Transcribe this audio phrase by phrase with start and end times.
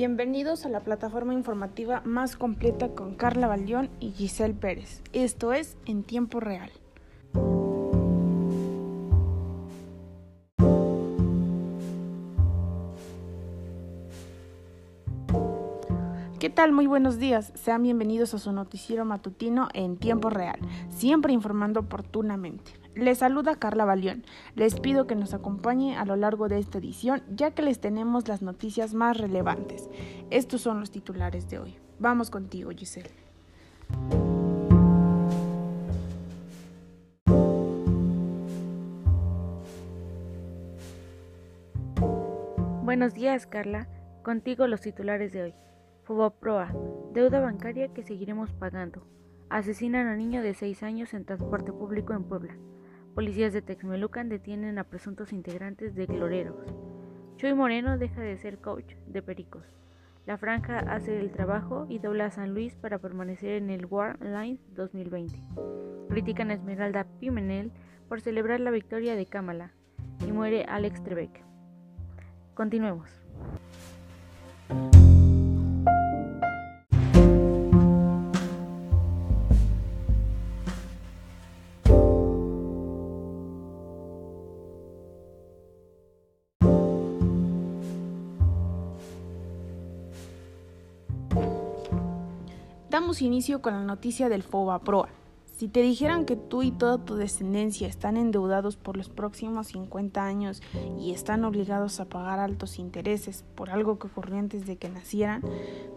[0.00, 5.02] Bienvenidos a la plataforma informativa más completa con Carla Balión y Giselle Pérez.
[5.12, 6.70] Esto es En Tiempo Real.
[16.68, 17.54] Muy buenos días.
[17.54, 20.58] Sean bienvenidos a su noticiero matutino en tiempo real,
[20.90, 22.72] siempre informando oportunamente.
[22.94, 24.24] Les saluda Carla Balión.
[24.56, 28.28] Les pido que nos acompañe a lo largo de esta edición, ya que les tenemos
[28.28, 29.88] las noticias más relevantes.
[30.28, 31.76] Estos son los titulares de hoy.
[31.98, 33.10] Vamos contigo, Giselle.
[42.84, 43.88] Buenos días, Carla.
[44.22, 45.54] Contigo los titulares de hoy.
[46.10, 46.74] Fobaproa,
[47.14, 49.06] deuda bancaria que seguiremos pagando.
[49.48, 52.56] Asesinan a niño de 6 años en transporte público en Puebla.
[53.14, 56.66] Policías de Texmelucan detienen a presuntos integrantes de Gloreros.
[57.36, 59.64] Chuy Moreno deja de ser coach de Pericos.
[60.26, 64.18] La franja hace el trabajo y dobla a San Luis para permanecer en el War
[64.20, 65.40] Line 2020.
[66.08, 67.70] Critican a Esmeralda Pimenel
[68.08, 69.74] por celebrar la victoria de Kamala
[70.26, 71.44] y muere Alex Trebek.
[72.54, 73.08] Continuemos.
[93.00, 95.08] Damos inicio con la noticia del FOBAPROA.
[95.56, 100.22] Si te dijeran que tú y toda tu descendencia están endeudados por los próximos 50
[100.22, 100.62] años
[100.98, 105.40] y están obligados a pagar altos intereses por algo que ocurrió antes de que nacieran,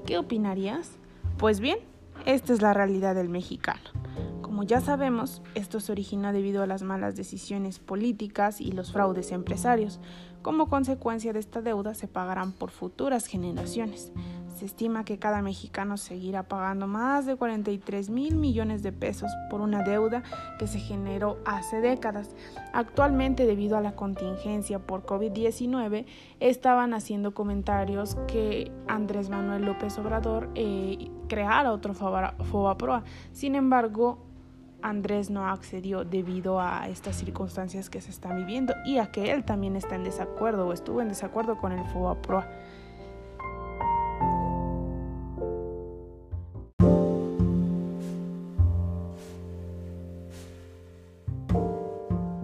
[0.05, 0.91] ¿qué opinarías?
[1.37, 1.79] Pues bien,
[2.25, 3.81] esta es la realidad del mexicano.
[4.41, 9.33] Como ya sabemos, esto se originó debido a las malas decisiones políticas y los fraudes
[9.33, 9.99] empresarios.
[10.41, 14.13] Como consecuencia de esta deuda se pagarán por futuras generaciones.
[14.63, 19.59] Se estima que cada mexicano seguirá pagando más de 43 mil millones de pesos por
[19.59, 20.23] una deuda
[20.57, 22.33] que se generó hace décadas.
[22.71, 26.05] Actualmente, debido a la contingencia por COVID-19,
[26.39, 33.03] estaban haciendo comentarios que Andrés Manuel López Obrador eh, creara otro FOBAPROA.
[33.33, 34.19] Sin embargo,
[34.81, 39.43] Andrés no accedió debido a estas circunstancias que se están viviendo y a que él
[39.43, 42.47] también está en desacuerdo o estuvo en desacuerdo con el FOBAPROA.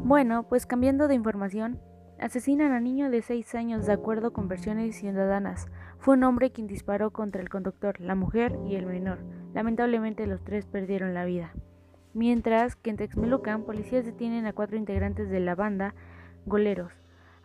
[0.10, 1.80] Bueno, pues cambiando de información,
[2.18, 5.68] asesinan a niño de 6 años de acuerdo con versiones ciudadanas.
[6.00, 9.20] Fue un hombre quien disparó contra el conductor, la mujer y el menor.
[9.54, 11.54] Lamentablemente los tres perdieron la vida.
[12.16, 15.94] Mientras que en Texmelucan, policías detienen a cuatro integrantes de la banda
[16.48, 16.92] Goleros.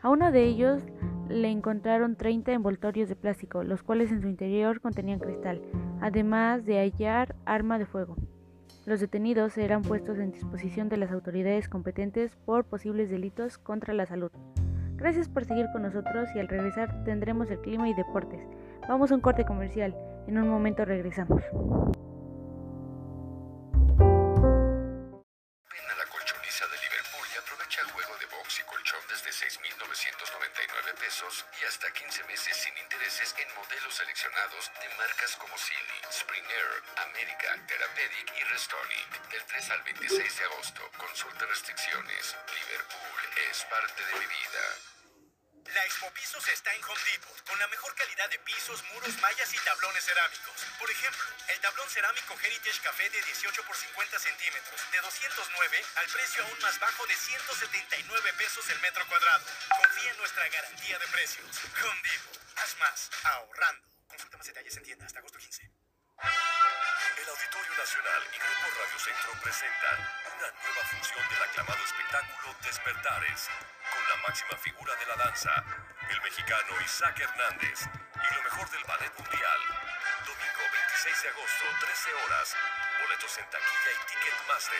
[0.00, 0.82] A uno de ellos
[1.28, 5.60] le encontraron 30 envoltorios de plástico, los cuales en su interior contenían cristal,
[6.00, 8.16] además de hallar arma de fuego.
[8.86, 14.04] Los detenidos serán puestos en disposición de las autoridades competentes por posibles delitos contra la
[14.04, 14.30] salud.
[14.96, 18.46] Gracias por seguir con nosotros y al regresar tendremos el clima y deportes.
[18.86, 19.96] Vamos a un corte comercial.
[20.26, 21.42] En un momento regresamos.
[31.04, 36.82] Pesos y hasta 15 meses sin intereses en modelos seleccionados de marcas como Silly, Springer,
[37.08, 39.30] América, Therapeutic y Restonic.
[39.30, 42.36] Del 3 al 26 de agosto, consulta restricciones.
[42.56, 44.93] Liverpool es parte de mi vida.
[45.74, 49.52] La Expo Pisos está en Home Depot, con la mejor calidad de pisos, muros, mallas
[49.52, 50.54] y tablones cerámicos.
[50.78, 56.06] Por ejemplo, el tablón cerámico Heritage Café de 18 por 50 centímetros, de 209 al
[56.06, 59.44] precio aún más bajo de 179 pesos el metro cuadrado.
[59.76, 61.50] Confía en nuestra garantía de precios.
[61.82, 63.88] Home Depot, haz más, ahorrando.
[64.06, 65.62] Consulta más detalles en tienda hasta agosto 15.
[67.18, 69.98] El Auditorio Nacional y Grupo Radio Centro presentan
[70.38, 73.50] una nueva función del aclamado espectáculo Despertares
[74.14, 75.50] la máxima figura de la danza,
[76.08, 77.80] el mexicano Isaac Hernández,
[78.14, 79.60] y lo mejor del ballet mundial.
[80.26, 82.56] Domingo 26 de agosto, 13 horas.
[83.02, 84.78] Boletos en taquilla y Ticketmaster.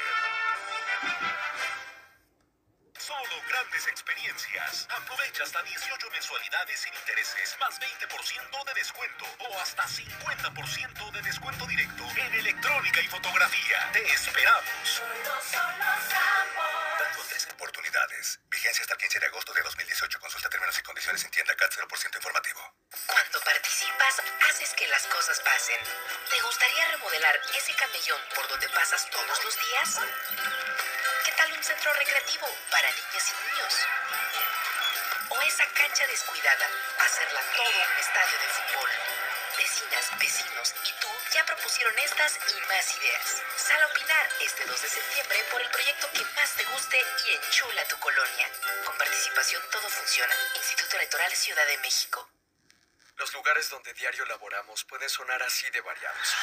[2.98, 4.88] Solo grandes experiencias.
[5.02, 11.66] Aprovecha hasta 18 mensualidades sin intereses, más 20% de descuento o hasta 50% de descuento
[11.66, 13.90] directo en electrónica y fotografía.
[13.92, 15.02] Te esperamos.
[17.54, 18.40] Oportunidades.
[18.50, 20.18] Vigencia hasta el 15 de agosto de 2018.
[20.18, 22.60] Consulta términos y condiciones en tienda CAT 0% informativo.
[23.06, 25.80] Cuando participas, haces que las cosas pasen.
[26.30, 30.00] ¿Te gustaría remodelar ese camellón por donde pasas todos los días?
[31.24, 33.74] ¿Qué tal un centro recreativo para niñas y niños.
[35.30, 36.68] O esa cancha descuidada,
[36.98, 38.90] hacerla todo un estadio de fútbol.
[39.56, 43.42] Vecinas, vecinos y tú ya propusieron estas y más ideas.
[43.56, 47.32] Sal a opinar este 2 de septiembre por el proyecto que más te guste y
[47.34, 48.50] enchula tu colonia.
[48.84, 50.34] Con participación todo funciona.
[50.56, 52.28] Instituto Electoral Ciudad de México.
[53.16, 56.34] Los lugares donde diario laboramos pueden sonar así de variados.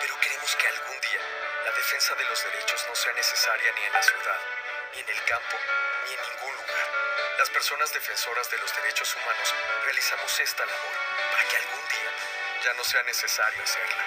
[0.00, 1.20] Pero queremos que algún día
[1.64, 4.40] la defensa de los derechos no sea necesaria ni en la ciudad,
[4.92, 5.56] ni en el campo,
[6.04, 6.88] ni en ningún lugar.
[7.38, 9.54] Las personas defensoras de los derechos humanos
[9.84, 10.94] realizamos esta labor
[11.32, 12.10] para que algún día
[12.64, 14.04] ya no sea necesario hacerla.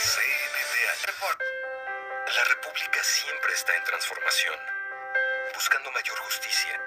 [0.00, 1.04] CNDH.
[2.36, 4.58] La República siempre está en transformación,
[5.54, 6.80] buscando mayor justicia,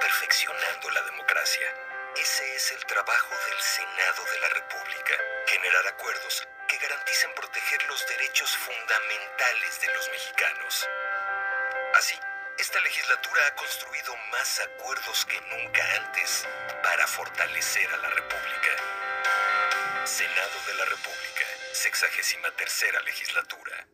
[0.00, 1.74] perfeccionando la democracia.
[2.16, 5.14] Ese es el trabajo del Senado de la República,
[5.46, 10.88] generar acuerdos que garanticen proteger los derechos fundamentales de los mexicanos.
[11.94, 12.18] Así,
[12.58, 16.46] esta legislatura ha construido más acuerdos que nunca antes
[16.82, 18.70] para fortalecer a la República.
[20.04, 23.86] Senado de la República, sexagésima tercera legislatura.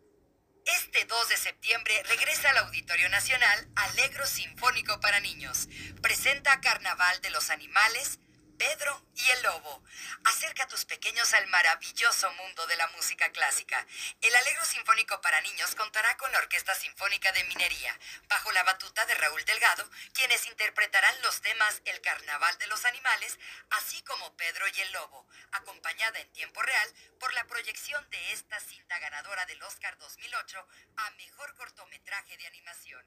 [0.65, 5.69] Este 2 de septiembre regresa al Auditorio Nacional Alegro Sinfónico para Niños.
[6.01, 8.19] Presenta Carnaval de los Animales,
[8.59, 9.83] Pedro y el Lobo.
[10.25, 13.87] Acerca a tus pequeños al maravilloso mundo de la música clásica.
[14.21, 17.99] El Alegro Sinfónico para Niños contará con la Orquesta Sinfónica de Minería,
[18.29, 23.39] bajo la batuta de Raúl Delgado, quienes interpretarán los temas El Carnaval de los Animales,
[23.71, 28.61] así como Pedro y el Lobo, acompañada en tiempo real por la proyección de esta
[28.61, 30.67] cinta ganadora del Oscar 2008
[30.97, 33.05] a Mejor Cortometraje de Animación.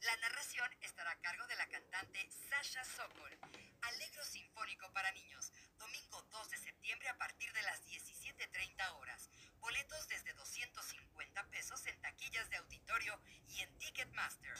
[0.00, 3.38] La narración estará a cargo de la cantante Sasha Sokol.
[3.82, 9.30] Alegro Sinfónico para Niños, domingo 2 de septiembre a partir de las 17.30 horas.
[9.60, 13.18] Boletos desde 250 pesos en taquillas de auditorio
[13.48, 14.54] y en Ticketmaster.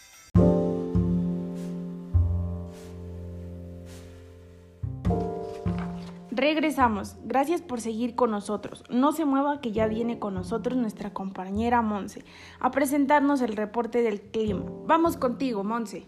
[6.31, 7.17] Regresamos.
[7.25, 8.85] Gracias por seguir con nosotros.
[8.89, 12.25] No se mueva que ya viene con nosotros nuestra compañera Monse
[12.61, 14.65] a presentarnos el reporte del clima.
[14.87, 16.07] Vamos contigo, Monse.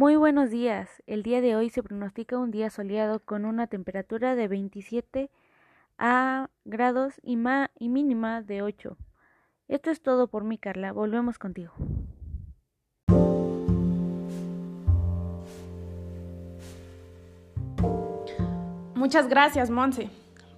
[0.00, 1.02] Muy buenos días.
[1.06, 5.30] El día de hoy se pronostica un día soleado con una temperatura de 27
[5.98, 8.96] a grados y, ma y mínima de 8.
[9.68, 10.92] Esto es todo por mí, Carla.
[10.92, 11.74] Volvemos contigo.
[18.94, 20.08] Muchas gracias, Monse.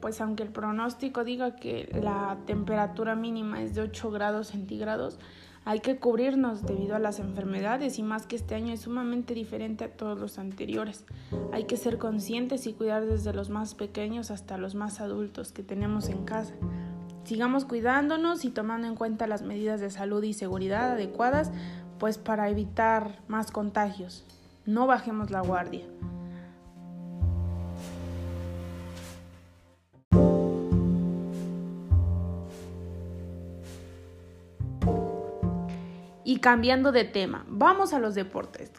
[0.01, 5.19] Pues aunque el pronóstico diga que la temperatura mínima es de 8 grados centígrados,
[5.65, 9.85] hay que cubrirnos debido a las enfermedades y más que este año es sumamente diferente
[9.85, 11.05] a todos los anteriores.
[11.53, 15.63] Hay que ser conscientes y cuidar desde los más pequeños hasta los más adultos que
[15.63, 16.55] tenemos en casa.
[17.25, 21.53] Sigamos cuidándonos y tomando en cuenta las medidas de salud y seguridad adecuadas,
[22.01, 24.25] pues para evitar más contagios.
[24.67, 25.87] No bajemos la guardia.
[36.43, 38.73] Cambiando de tema, vamos a los deportes.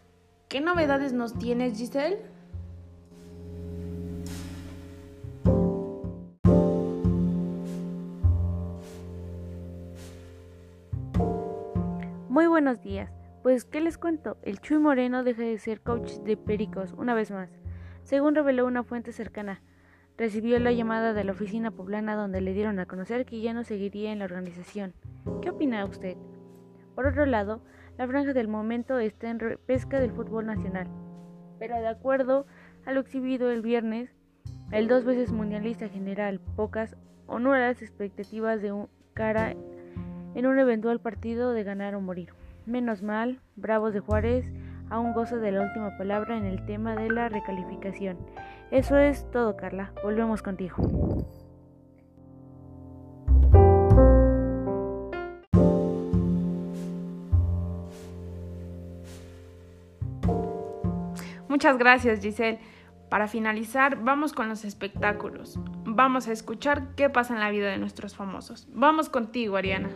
[0.49, 2.19] ¿Qué novedades nos tienes, Giselle?
[12.27, 13.09] Muy buenos días.
[13.43, 14.35] Pues, ¿qué les cuento?
[14.41, 17.49] El Chuy Moreno deja de ser coach de Pericos una vez más.
[18.03, 19.61] Según reveló una fuente cercana,
[20.17, 23.63] recibió la llamada de la oficina poblana donde le dieron a conocer que ya no
[23.63, 24.93] seguiría en la organización.
[25.41, 26.17] ¿Qué opina usted?
[26.95, 27.61] Por otro lado,
[27.97, 30.87] la franja del momento está en pesca del fútbol nacional.
[31.59, 32.45] Pero de acuerdo
[32.85, 34.13] a lo exhibido el viernes,
[34.71, 36.95] el dos veces mundialista general pocas
[37.27, 39.55] o nulas expectativas de un cara
[40.35, 42.33] en un eventual partido de ganar o morir.
[42.65, 44.45] Menos mal, Bravos de Juárez
[44.89, 48.17] aún goza de la última palabra en el tema de la recalificación.
[48.71, 49.91] Eso es todo, Carla.
[50.03, 50.75] Volvemos contigo.
[61.63, 62.59] Muchas gracias, Giselle.
[63.07, 65.57] Para finalizar, vamos con los espectáculos.
[65.85, 68.67] Vamos a escuchar qué pasa en la vida de nuestros famosos.
[68.73, 69.89] Vamos contigo, Ariana.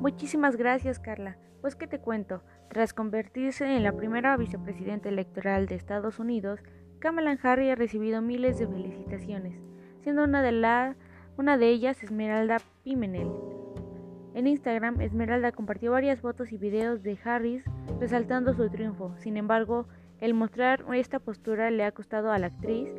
[0.00, 1.36] Muchísimas gracias, Carla.
[1.60, 6.58] Pues que te cuento, tras convertirse en la primera vicepresidenta electoral de Estados Unidos,
[6.98, 9.54] Kamala Harris ha recibido miles de felicitaciones,
[10.02, 10.96] siendo una de las
[11.38, 13.30] Una de ellas, Esmeralda Pimenel.
[14.34, 17.62] En Instagram, Esmeralda compartió varias fotos y videos de Harris
[18.00, 19.14] resaltando su triunfo.
[19.18, 19.86] Sin embargo,
[20.20, 22.92] el mostrar esta postura le ha costado a la actriz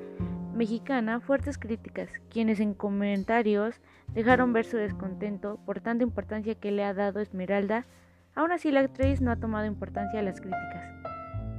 [0.55, 3.81] mexicana fuertes críticas, quienes en comentarios
[4.13, 7.87] dejaron ver su descontento por tanta importancia que le ha dado Esmeralda.
[8.35, 10.87] Aún así, la actriz no ha tomado importancia a las críticas.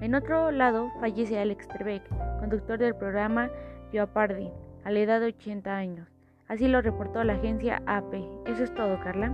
[0.00, 2.08] En otro lado, fallece Alex Trebek,
[2.38, 3.50] conductor del programa
[3.92, 4.48] Jeopardy,
[4.82, 6.09] a la edad de 80 años.
[6.50, 8.12] Así lo reportó la agencia AP.
[8.44, 9.32] Eso es todo, Carla.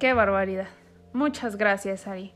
[0.00, 0.66] Qué barbaridad.
[1.12, 2.32] Muchas gracias, Ari.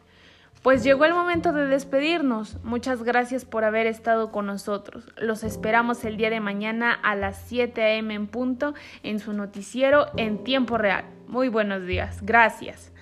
[0.63, 2.63] Pues llegó el momento de despedirnos.
[2.63, 5.11] Muchas gracias por haber estado con nosotros.
[5.17, 8.15] Los esperamos el día de mañana a las 7 a.m.
[8.15, 11.07] en punto en su noticiero en tiempo real.
[11.27, 12.21] Muy buenos días.
[12.23, 12.93] Gracias.